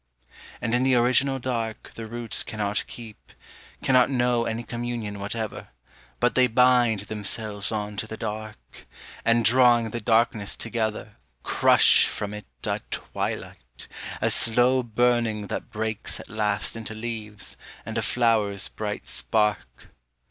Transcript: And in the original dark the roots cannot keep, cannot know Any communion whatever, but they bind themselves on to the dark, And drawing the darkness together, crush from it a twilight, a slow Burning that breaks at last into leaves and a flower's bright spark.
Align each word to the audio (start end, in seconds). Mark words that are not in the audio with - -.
And 0.61 0.73
in 0.73 0.81
the 0.81 0.95
original 0.95 1.37
dark 1.37 1.91
the 1.93 2.07
roots 2.07 2.41
cannot 2.41 2.85
keep, 2.87 3.33
cannot 3.83 4.09
know 4.09 4.45
Any 4.45 4.63
communion 4.63 5.19
whatever, 5.19 5.67
but 6.19 6.33
they 6.33 6.47
bind 6.47 7.01
themselves 7.01 7.71
on 7.71 7.97
to 7.97 8.07
the 8.07 8.17
dark, 8.17 8.87
And 9.23 9.45
drawing 9.45 9.91
the 9.91 10.01
darkness 10.01 10.55
together, 10.55 11.17
crush 11.43 12.07
from 12.07 12.33
it 12.33 12.47
a 12.63 12.79
twilight, 12.89 13.87
a 14.19 14.31
slow 14.31 14.81
Burning 14.81 15.45
that 15.49 15.69
breaks 15.69 16.19
at 16.19 16.29
last 16.29 16.75
into 16.75 16.95
leaves 16.95 17.55
and 17.85 17.95
a 17.95 18.01
flower's 18.01 18.69
bright 18.69 19.05
spark. 19.05 19.89